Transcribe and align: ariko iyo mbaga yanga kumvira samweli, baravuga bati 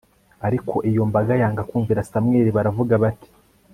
ariko 0.47 0.73
iyo 0.89 1.01
mbaga 1.09 1.33
yanga 1.41 1.67
kumvira 1.69 2.07
samweli, 2.09 2.49
baravuga 2.57 2.93
bati 3.03 3.29